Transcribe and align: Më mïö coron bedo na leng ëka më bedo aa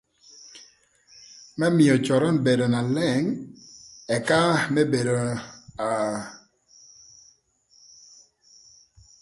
Më 1.57 1.67
mïö 1.77 1.93
coron 2.05 2.37
bedo 2.45 2.65
na 2.73 2.81
leng 2.95 3.27
ëka 4.15 4.41
më 4.73 4.81
bedo 4.91 5.13
aa 5.85 6.19